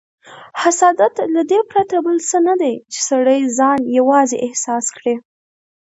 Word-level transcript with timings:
حسادت 0.61 1.15
له 1.35 1.41
دې 1.49 1.59
پرته 1.71 1.95
بل 2.05 2.17
څه 2.29 2.37
نه 2.47 2.55
دی، 2.61 2.73
چې 2.91 2.99
سړی 3.09 3.39
ځان 3.57 3.79
یوازې 3.97 4.37
احساس 4.45 4.85
کړي. 4.97 5.15